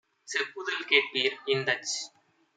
[0.27, 1.93] செப்புதல் கேட்பீர்!- இந்தச்